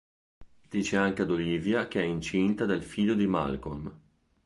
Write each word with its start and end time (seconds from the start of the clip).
Dice 0.67 0.97
anche 0.97 1.21
ad 1.21 1.29
Olivia 1.29 1.87
che 1.87 2.01
è 2.01 2.03
incinta 2.03 2.65
del 2.65 2.81
figlio 2.81 3.13
di 3.13 3.27
Malcolm. 3.27 3.95